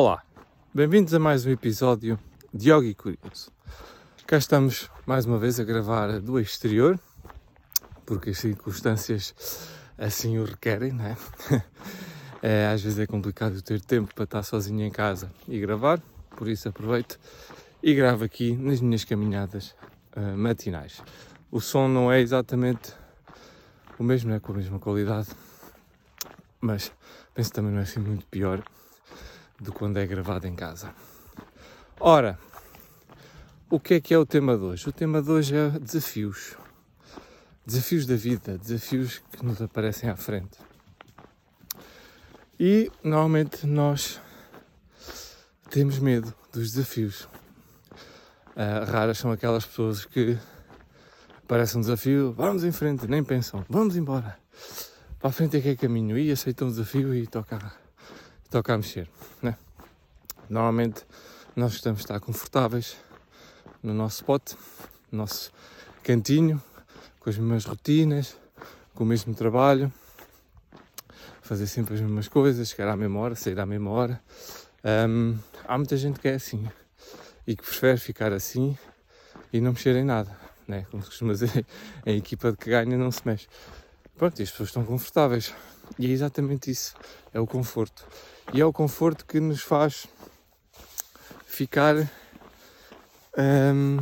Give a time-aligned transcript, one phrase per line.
[0.00, 0.22] Olá,
[0.72, 2.20] bem-vindos a mais um episódio
[2.54, 3.50] de Yogi Curioso.
[4.28, 7.00] Cá estamos mais uma vez a gravar do exterior,
[8.06, 9.34] porque as circunstâncias
[9.98, 11.16] assim o requerem, não é?
[12.40, 16.00] é às vezes é complicado ter tempo para estar sozinho em casa e gravar,
[16.36, 17.18] por isso aproveito
[17.82, 19.74] e gravo aqui nas minhas caminhadas
[20.16, 21.02] uh, matinais.
[21.50, 22.94] O som não é exatamente
[23.98, 25.30] o mesmo, não é com a mesma qualidade,
[26.60, 26.92] mas
[27.34, 28.62] penso também não é assim muito pior
[29.62, 30.94] que quando é gravado em casa.
[32.00, 32.38] Ora,
[33.68, 34.88] o que é que é o tema de hoje?
[34.88, 36.56] O tema de hoje é desafios.
[37.66, 40.58] Desafios da vida, desafios que nos aparecem à frente.
[42.58, 44.20] E normalmente nós
[45.70, 47.28] temos medo dos desafios.
[48.56, 50.38] Uh, raras são aquelas pessoas que
[51.46, 54.38] parece um desafio, vamos em frente, nem pensam, vamos embora.
[55.18, 57.58] Para a frente é que é caminho e aceitam o desafio e toca,
[58.50, 59.08] toca a mexer.
[59.42, 59.56] Né?
[60.48, 61.04] Normalmente
[61.54, 62.96] nós estamos estar confortáveis
[63.82, 64.52] no nosso spot,
[65.10, 65.52] no nosso
[66.02, 66.62] cantinho,
[67.20, 68.36] com as mesmas rotinas,
[68.94, 69.92] com o mesmo trabalho,
[71.42, 74.20] fazer sempre as mesmas coisas, chegar à mesma hora, sair à mesma hora.
[75.08, 76.66] Um, há muita gente que é assim
[77.46, 78.76] e que prefere ficar assim
[79.52, 80.30] e não mexer em nada,
[80.66, 80.86] né?
[80.90, 81.66] como se costuma dizer,
[82.04, 83.48] a equipa que ganha não se mexe.
[84.16, 85.54] Pronto, e as pessoas estão confortáveis
[85.98, 86.94] e é exatamente isso,
[87.32, 88.06] é o conforto.
[88.52, 90.06] E é o conforto que nos faz
[91.46, 91.96] ficar
[93.36, 93.98] um,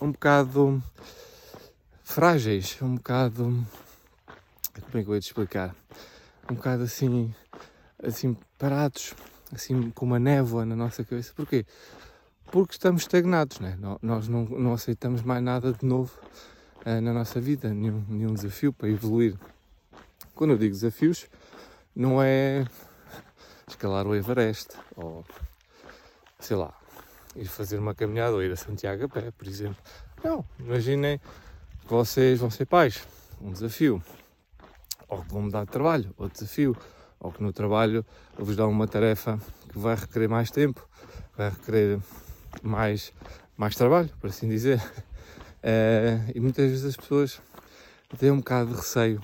[0.00, 0.82] um bocado
[2.02, 3.66] frágeis, um bocado.
[4.82, 5.74] Como é que eu ia te explicar?
[6.50, 7.34] Um bocado assim,
[8.02, 9.14] assim parados,
[9.52, 11.32] assim com uma névoa na nossa cabeça.
[11.34, 11.64] Porquê?
[12.50, 13.78] Porque estamos estagnados, né?
[14.02, 16.12] nós não, não aceitamos mais nada de novo
[16.84, 19.36] uh, na nossa vida, nenhum, nenhum desafio para evoluir.
[20.40, 21.26] Quando eu digo desafios,
[21.94, 22.66] não é
[23.68, 25.22] escalar o Everest ou
[26.38, 26.72] sei lá,
[27.36, 29.76] ir fazer uma caminhada ou ir a Santiago a pé, por exemplo.
[30.24, 31.18] Não, imaginem
[31.82, 33.06] que vocês vão ser pais,
[33.38, 34.02] um desafio.
[35.08, 36.74] Ou que vão mudar de trabalho, outro desafio.
[37.20, 38.02] Ou que no trabalho
[38.38, 39.38] vos dá uma tarefa
[39.70, 40.88] que vai requerer mais tempo,
[41.36, 42.00] vai requerer
[42.62, 43.12] mais,
[43.58, 44.82] mais trabalho, por assim dizer.
[45.62, 47.42] É, e muitas vezes as pessoas
[48.16, 49.22] têm um bocado de receio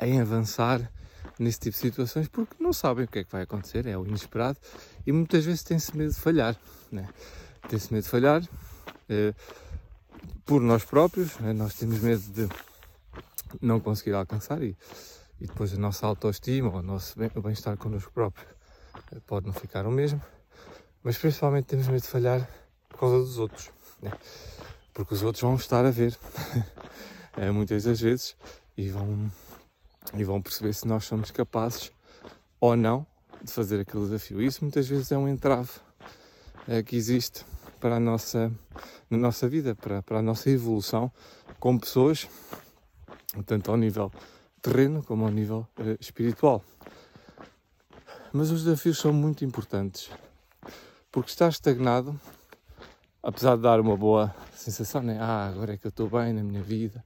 [0.00, 0.90] em avançar
[1.38, 4.06] nesse tipo de situações porque não sabem o que é que vai acontecer, é o
[4.06, 4.58] inesperado
[5.06, 6.56] e muitas vezes tem-se medo de falhar.
[6.90, 7.08] Né?
[7.68, 8.42] Tem-se medo de falhar
[9.08, 9.34] eh,
[10.44, 11.52] por nós próprios, né?
[11.52, 12.48] nós temos medo de
[13.60, 14.76] não conseguir alcançar e,
[15.40, 18.46] e depois a nossa autoestima ou o nosso bem-estar connosco próprio
[19.12, 20.20] eh, pode não ficar o mesmo,
[21.02, 22.48] mas principalmente temos medo de falhar
[22.88, 23.70] por causa dos outros,
[24.02, 24.12] né?
[24.92, 26.18] porque os outros vão estar a ver
[27.36, 28.36] eh, muitas das vezes
[28.76, 29.30] e vão
[30.14, 31.92] e vão perceber se nós somos capazes
[32.60, 33.06] ou não
[33.42, 34.42] de fazer aquele desafio.
[34.42, 35.70] Isso muitas vezes é um entrave
[36.66, 37.44] é, que existe
[37.80, 38.50] para a nossa,
[39.08, 41.10] na nossa vida, para, para a nossa evolução
[41.58, 42.28] como pessoas,
[43.46, 44.12] tanto ao nível
[44.60, 46.62] terreno como ao nível uh, espiritual.
[48.32, 50.10] Mas os desafios são muito importantes,
[51.10, 52.18] porque estar estagnado,
[53.22, 55.18] apesar de dar uma boa sensação, né?
[55.20, 57.02] ah, agora é que eu estou bem na minha vida,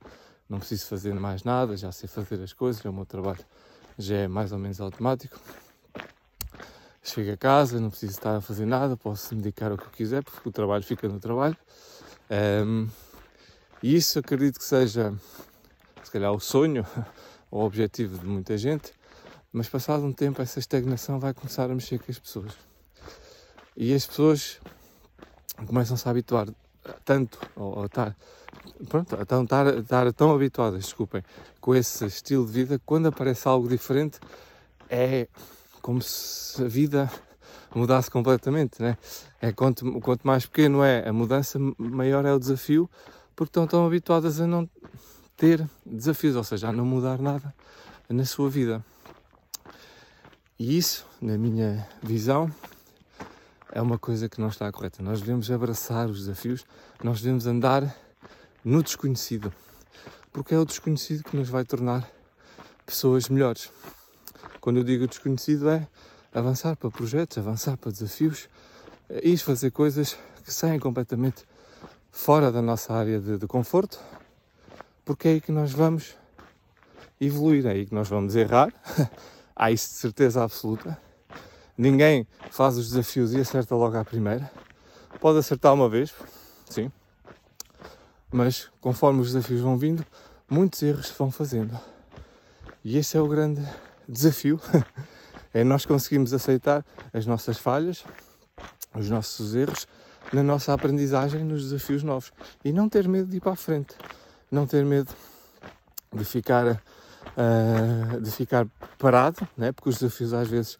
[0.53, 3.43] não preciso fazer mais nada, já sei fazer as coisas, o meu trabalho
[3.99, 5.41] já é mais ou menos automático.
[7.03, 9.91] Chego a casa, não preciso estar a fazer nada, posso me dedicar ao que eu
[9.91, 11.57] quiser, porque o trabalho fica no trabalho.
[12.67, 12.87] Um,
[13.83, 15.15] e isso acredito que seja,
[16.05, 16.87] se calhar, o sonho
[17.51, 18.93] o objetivo de muita gente,
[19.51, 22.53] mas passado um tempo essa estagnação vai começar a mexer com as pessoas.
[23.75, 24.61] E as pessoas
[25.67, 26.47] começam-se a habituar
[27.05, 28.17] tanto, ou, ou estar
[28.89, 31.23] pronto, então estar, estar tão habituadas, desculpem,
[31.61, 34.19] com esse estilo de vida, quando aparece algo diferente,
[34.89, 35.29] é
[35.81, 37.11] como se a vida
[37.75, 38.97] mudasse completamente, né?
[39.41, 42.89] É quanto, quanto mais pequeno é a mudança, maior é o desafio,
[43.35, 44.69] porque estão tão habituadas a não
[45.37, 47.55] ter desafios, ou seja, a não mudar nada
[48.09, 48.85] na sua vida.
[50.59, 52.51] E isso, na minha visão,
[53.73, 55.03] é uma coisa que não está correta.
[55.03, 56.65] Nós devemos abraçar os desafios,
[57.03, 57.97] nós devemos andar
[58.63, 59.53] no desconhecido,
[60.31, 62.09] porque é o desconhecido que nos vai tornar
[62.85, 63.71] pessoas melhores.
[64.61, 65.89] Quando eu digo desconhecido é
[66.33, 68.49] avançar para projetos, avançar para desafios
[69.23, 71.45] e fazer coisas que saem completamente
[72.11, 73.99] fora da nossa área de, de conforto,
[75.05, 76.15] porque é aí que nós vamos
[77.19, 78.73] evoluir, é aí que nós vamos errar.
[79.57, 80.99] Há isso de certeza absoluta.
[81.77, 84.51] Ninguém faz os desafios e acerta logo à primeira.
[85.21, 86.13] Pode acertar uma vez,
[86.69, 86.91] sim,
[88.31, 90.05] mas conforme os desafios vão vindo,
[90.49, 91.79] muitos erros se vão fazendo.
[92.85, 93.63] E esse é o grande
[94.09, 94.61] desafio
[95.55, 98.05] É nós conseguimos aceitar as nossas falhas,
[98.95, 99.87] os nossos erros,
[100.33, 102.33] na nossa aprendizagem, nos desafios novos.
[102.65, 103.95] E não ter medo de ir para a frente.
[104.51, 105.13] Não ter medo
[106.11, 108.67] de ficar, uh, de ficar
[108.99, 109.73] parado, né?
[109.73, 110.79] porque os desafios às vezes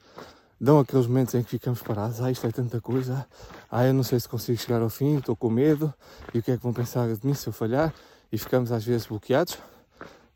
[0.63, 2.21] dão aqueles momentos em que ficamos parados.
[2.21, 3.27] Ah, isto é tanta coisa.
[3.69, 5.93] Ah, eu não sei se consigo chegar ao fim, estou com medo.
[6.33, 7.93] E o que é que vão pensar de mim se eu falhar?
[8.31, 9.59] E ficamos às vezes bloqueados.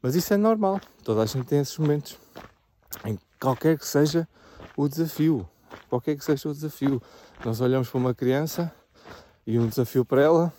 [0.03, 0.81] Mas isso é normal.
[1.05, 2.19] Toda a gente tem esses momentos.
[3.05, 4.27] Em qualquer que seja
[4.77, 5.49] o desafio.
[5.89, 7.01] Qualquer que seja o desafio.
[7.45, 8.73] Nós olhamos para uma criança
[9.47, 10.53] e um desafio para ela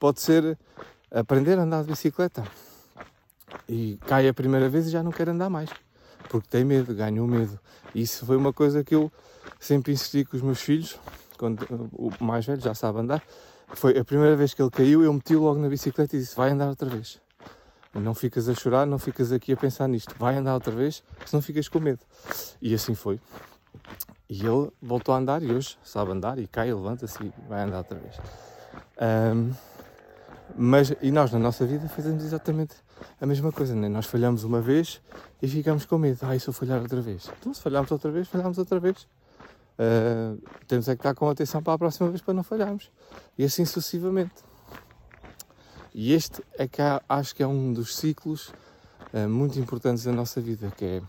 [0.00, 0.58] pode ser
[1.12, 2.42] aprender a andar de bicicleta.
[3.68, 5.70] E cai a primeira vez e já não quer andar mais.
[6.28, 7.58] Porque tem medo, ganhou medo.
[7.94, 9.10] Isso foi uma coisa que eu
[9.60, 10.98] sempre insisti com os meus filhos,
[11.38, 13.22] quando o mais velho já sabe andar.
[13.74, 16.50] Foi a primeira vez que ele caiu, eu meti logo na bicicleta e disse: Vai
[16.50, 17.20] andar outra vez.
[17.94, 20.14] Não ficas a chorar, não ficas aqui a pensar nisto.
[20.18, 22.00] Vai andar outra vez, senão ficas com medo.
[22.60, 23.20] E assim foi.
[24.28, 27.78] E ele voltou a andar e hoje sabe andar e cai, levanta-se e vai andar
[27.78, 28.16] outra vez.
[29.34, 29.52] Um,
[30.56, 32.74] mas, e nós na nossa vida fazemos exatamente
[33.20, 33.88] a mesma coisa, né?
[33.88, 35.00] nós falhamos uma vez
[35.40, 36.18] e ficamos com medo.
[36.22, 37.30] Ah, e se eu falhar outra vez?
[37.40, 39.06] Então, se falharmos outra vez, falhamos outra vez.
[39.78, 42.90] Uh, temos é que estar com atenção para a próxima vez para não falharmos.
[43.38, 44.34] E assim sucessivamente.
[45.94, 48.52] E este é que há, acho que é um dos ciclos
[49.12, 51.02] uh, muito importantes da nossa vida, que é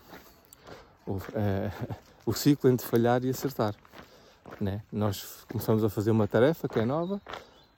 [1.06, 1.22] o, uh,
[2.26, 3.76] o ciclo entre falhar e acertar.
[4.60, 4.82] Né?
[4.92, 7.22] Nós começamos a fazer uma tarefa que é nova,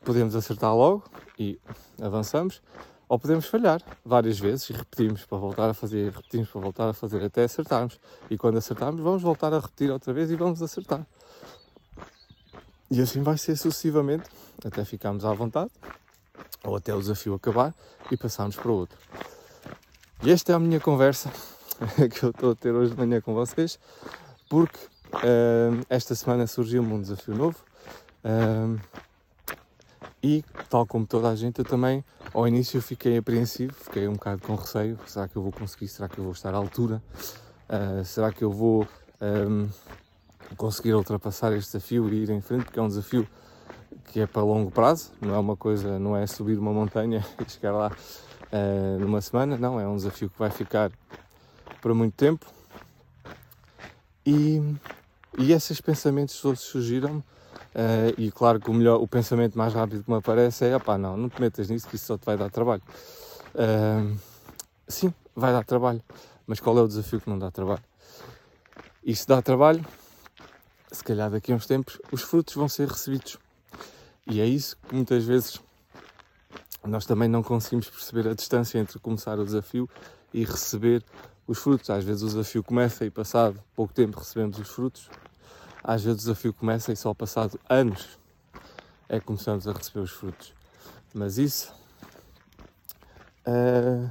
[0.04, 1.04] podemos acertar logo
[1.38, 1.60] e
[2.02, 2.62] avançamos,
[3.08, 6.94] ou podemos falhar várias vezes e repetimos para voltar a fazer, repetimos para voltar a
[6.94, 8.00] fazer até acertarmos.
[8.30, 11.06] E quando acertarmos, vamos voltar a repetir outra vez e vamos acertar.
[12.90, 14.30] E assim vai ser sucessivamente
[14.64, 15.72] até ficarmos à vontade
[16.64, 17.74] ou até o desafio acabar
[18.12, 18.98] e passarmos para outro.
[20.24, 21.32] E esta é a minha conversa
[22.12, 23.80] que eu estou a ter hoje de manhã com vocês
[24.50, 24.80] porque
[25.16, 27.58] uh, esta semana surgiu-me um desafio novo
[28.24, 28.80] uh,
[30.26, 34.42] e, tal como toda a gente, eu também ao início fiquei apreensivo, fiquei um bocado
[34.42, 35.88] com receio: será que eu vou conseguir?
[35.88, 37.00] Será que eu vou estar à altura?
[37.70, 38.88] Uh, será que eu vou
[39.22, 39.70] um,
[40.58, 42.66] conseguir ultrapassar este desafio e ir em frente?
[42.66, 43.28] Porque é um desafio
[44.06, 47.52] que é para longo prazo, não é uma coisa, não é subir uma montanha e
[47.52, 50.92] chegar lá uh, numa semana, não, é um desafio que vai ficar
[51.84, 52.48] para muito tempo
[54.26, 54.60] e,
[55.38, 57.24] e esses pensamentos todos surgiram
[57.76, 60.98] uh, e claro que o, melhor, o pensamento mais rápido que me aparece é opá,
[60.98, 62.82] não, não te metas nisso que isso só te vai dar trabalho.
[63.54, 64.18] Uh,
[64.88, 66.02] sim, vai dar trabalho,
[66.48, 67.84] mas qual é o desafio que não dá trabalho?
[69.04, 69.86] E se dá trabalho,
[70.92, 73.38] se calhar daqui a uns tempos os frutos vão ser recebidos.
[74.28, 75.62] E é isso que muitas vezes
[76.84, 79.90] nós também não conseguimos perceber a distância entre começar o desafio
[80.34, 81.04] e receber
[81.48, 81.90] os frutos.
[81.90, 85.10] Às vezes o desafio começa e passado pouco tempo recebemos os frutos.
[85.88, 88.18] Às vezes o desafio começa e só passado anos
[89.08, 90.52] é que começamos a receber os frutos.
[91.14, 91.72] Mas isso
[93.46, 94.10] uh,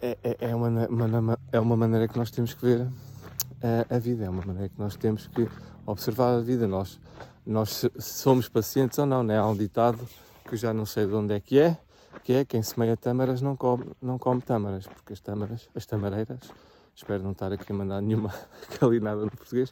[0.00, 3.98] é, é, é, uma, uma, é uma maneira que nós temos que ver uh, a
[3.98, 5.46] vida, é uma maneira que nós temos que
[5.84, 6.66] observar a vida.
[6.66, 6.98] Nós,
[7.44, 9.38] nós somos pacientes ou não, né?
[9.38, 10.08] Há um ditado
[10.46, 11.76] que eu já não sei de onde é que é,
[12.22, 16.50] que é quem semeia tâmaras não come, não come tâmaras, porque as tâmaras, as tamareiras,
[16.94, 18.32] espero não estar aqui a mandar nenhuma
[18.80, 19.70] calinada no português,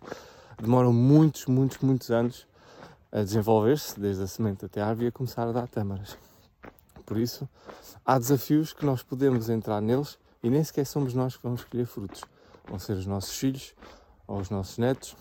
[0.62, 2.46] demoram muitos, muitos, muitos anos
[3.10, 6.17] a desenvolver-se, desde a semente até a árvore, a começar a dar tâmaras.
[7.05, 7.48] Por isso,
[8.06, 11.84] há desafios que nós podemos entrar neles e nem sequer somos nós que vamos escolher
[11.84, 12.22] frutos.
[12.69, 13.75] Vão ser os nossos filhos,
[14.27, 15.17] ou os nossos netos,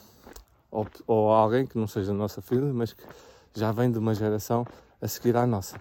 [0.69, 3.03] ou, ou alguém que não seja da nossa filha, mas que
[3.55, 4.65] já vem de uma geração
[5.01, 5.75] a seguir à nossa.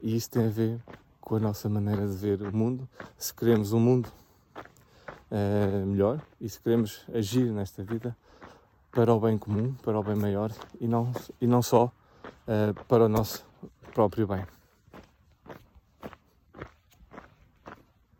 [0.00, 0.80] E isso tem a ver
[1.20, 2.88] com a nossa maneira de ver o mundo.
[3.18, 4.10] Se queremos um mundo
[5.30, 8.16] uh, melhor e se queremos agir nesta vida
[8.90, 11.92] para o bem comum, para o bem maior e não, e não só
[12.24, 13.44] uh, para o nosso
[13.94, 14.44] próprio bem.